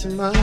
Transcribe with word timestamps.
to 0.00 0.08
my 0.08 0.39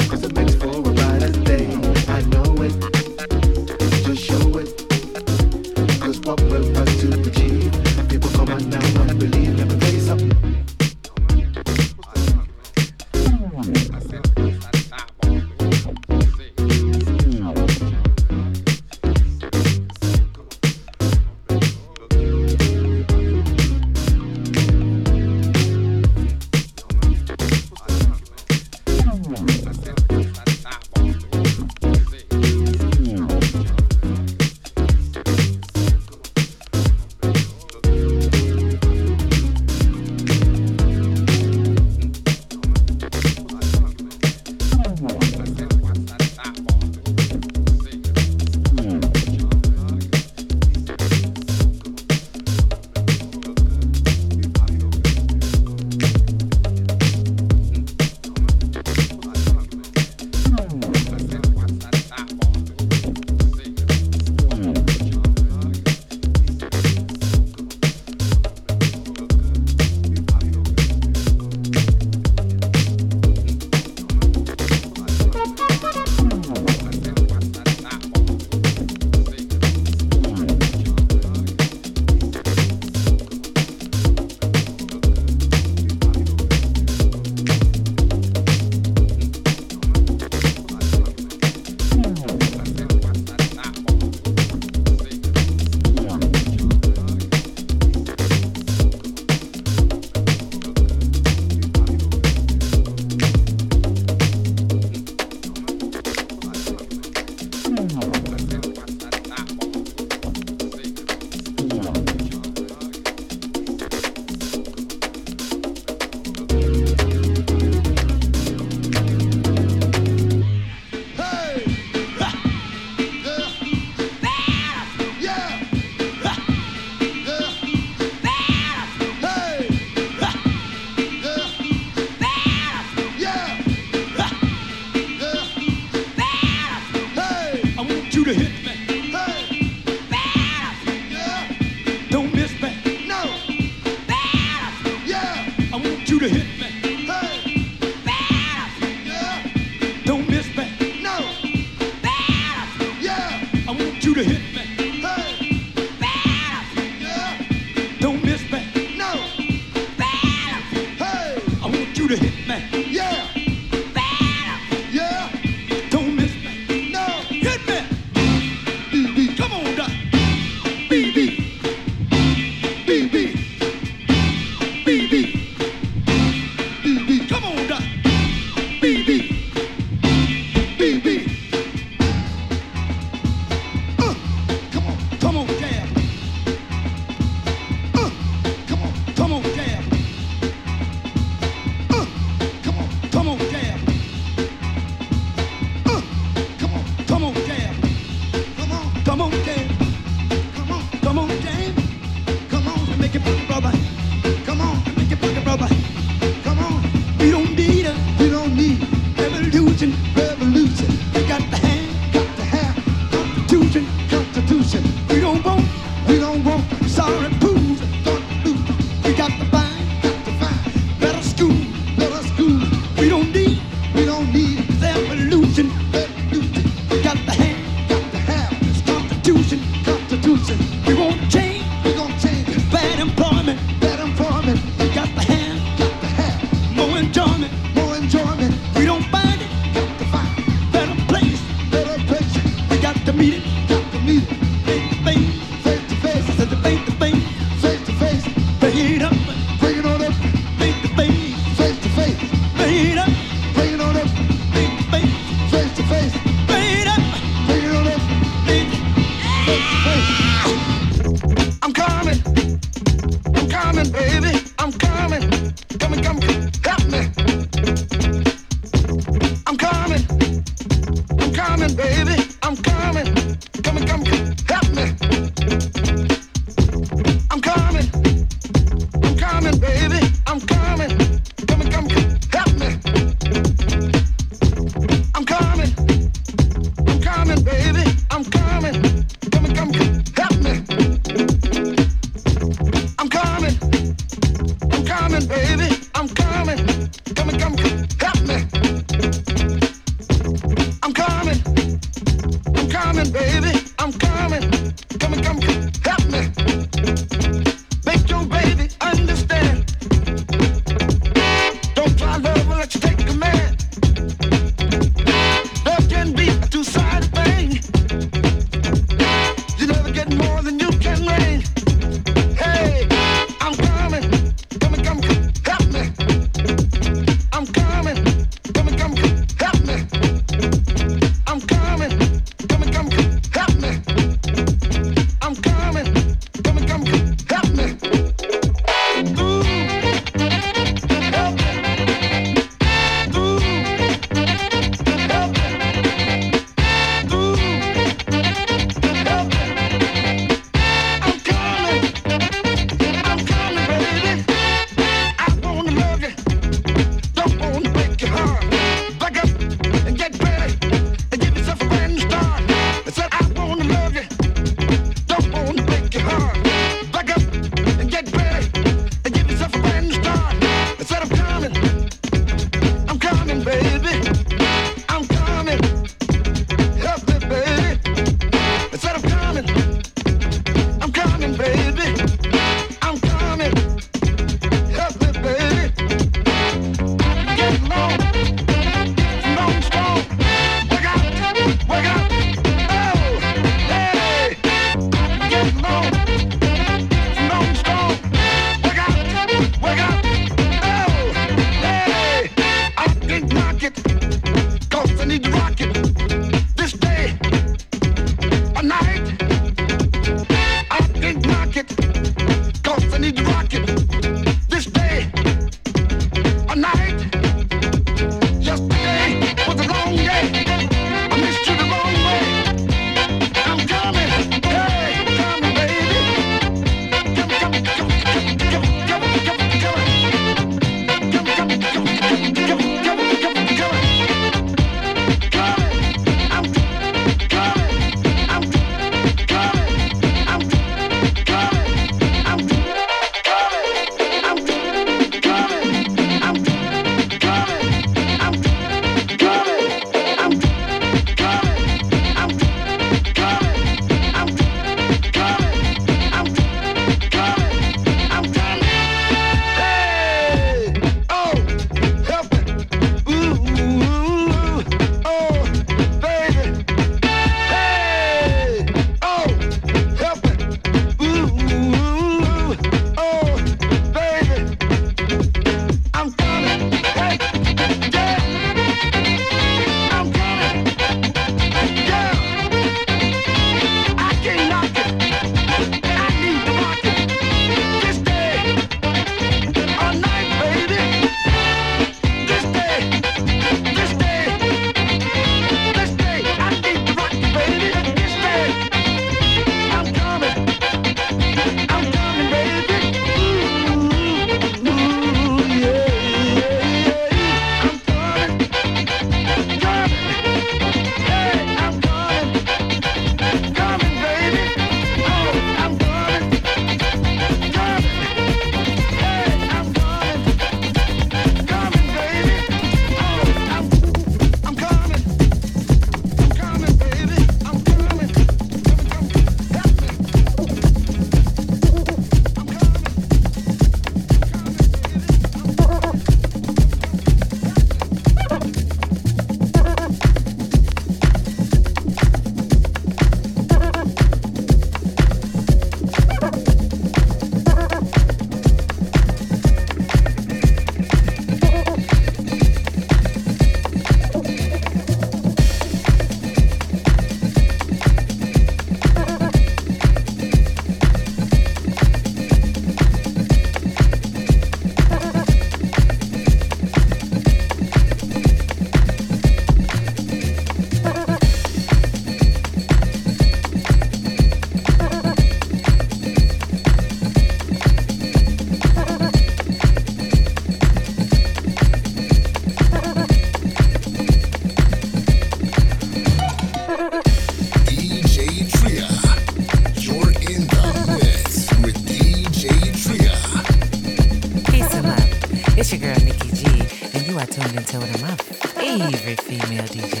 Matilda, 597.73 598.01
my 598.01 598.17
Every 598.57 599.15
female 599.15 599.63
DJ. 599.63 600.00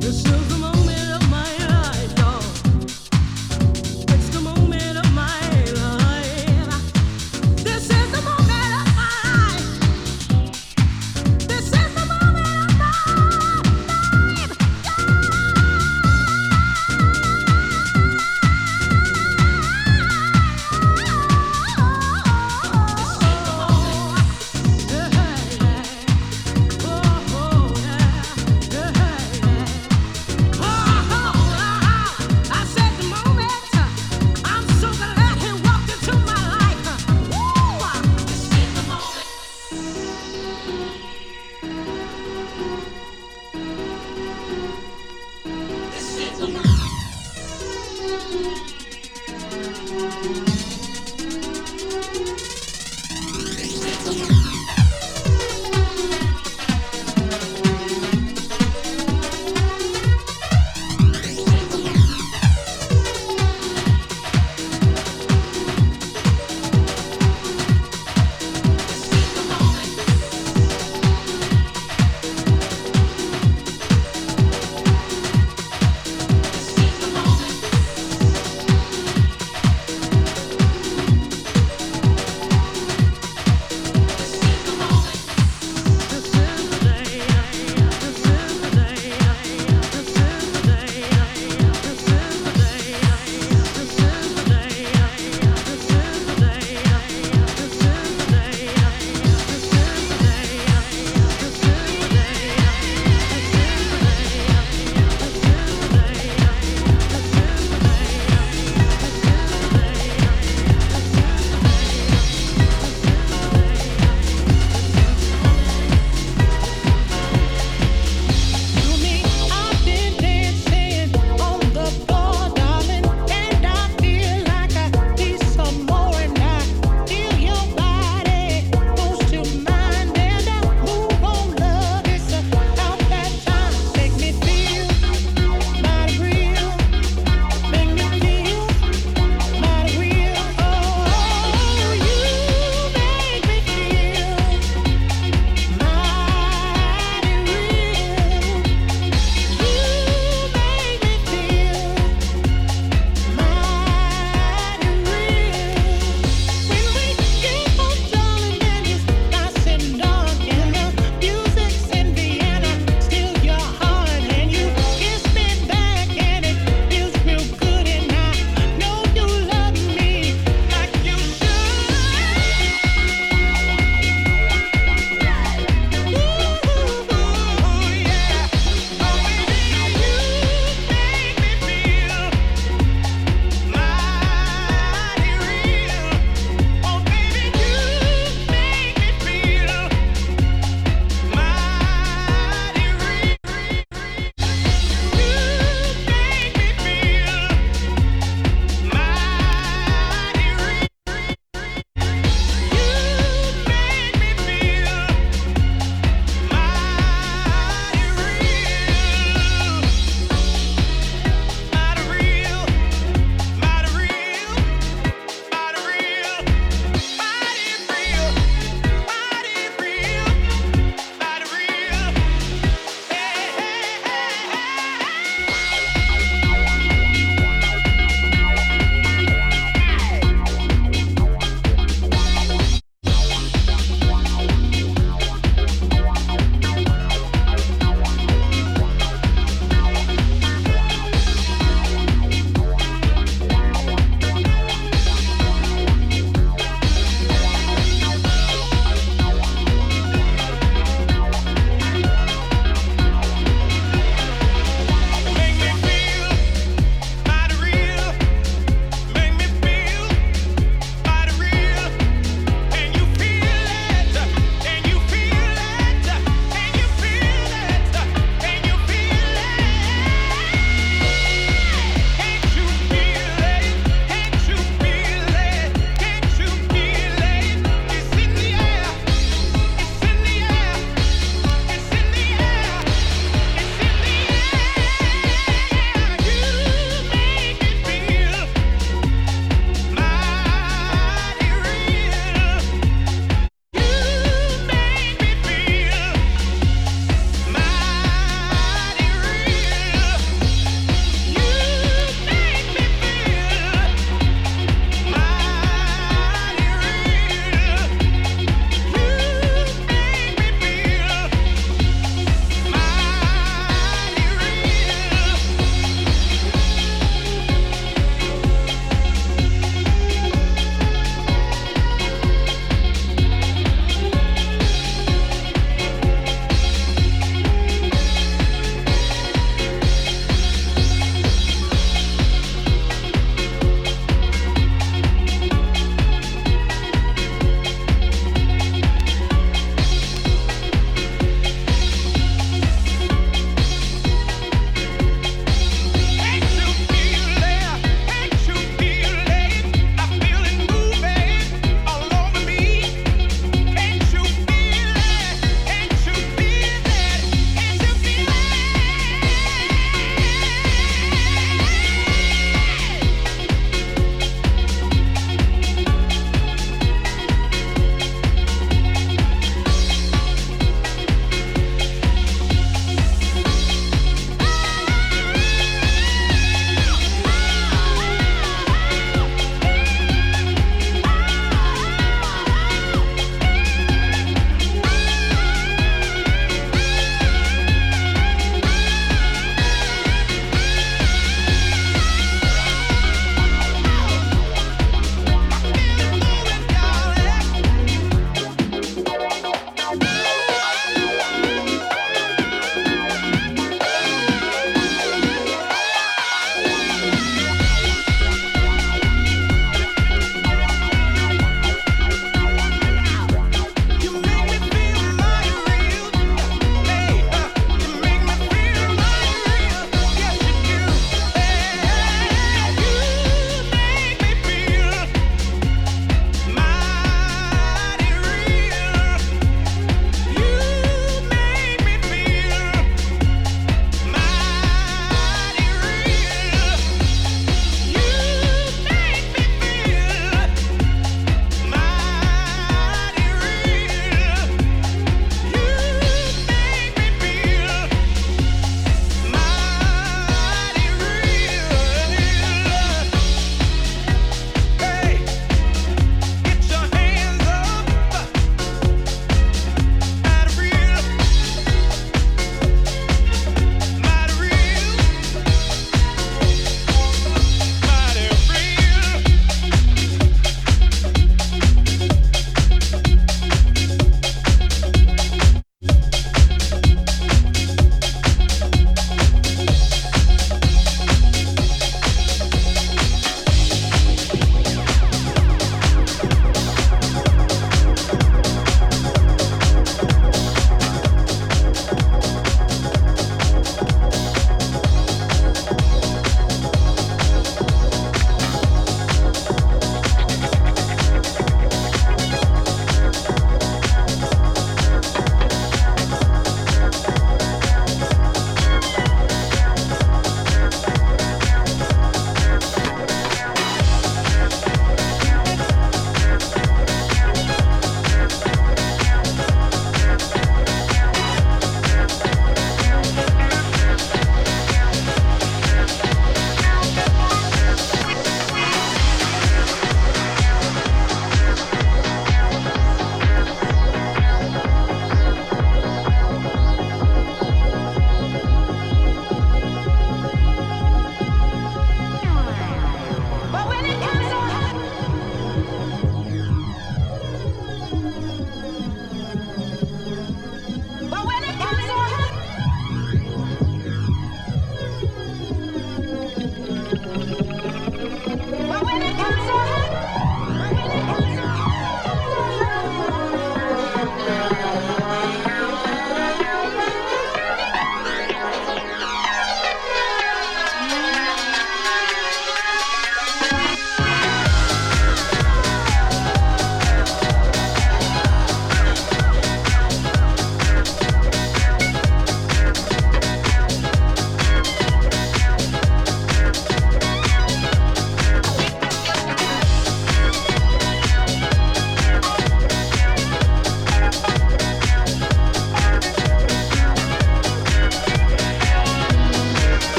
This 0.00 0.24
is 0.24 0.48
the 0.48 0.58
moment. 0.58 0.77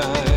Time. 0.00 0.29